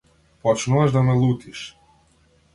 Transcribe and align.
Почнуваш 0.41 0.91
да 0.91 1.03
ме 1.03 1.13
лутиш. 1.13 1.77